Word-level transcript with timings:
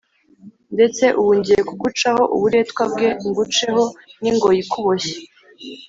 Ndetse 0.75 1.03
ubu 1.19 1.31
ngiye 1.37 1.61
kugucaho 1.69 2.21
uburetwa 2.35 2.83
bwe, 2.91 3.07
nguceho 3.27 3.83
n’ingoyi 4.21 4.59
ikuboshye.” 4.63 5.15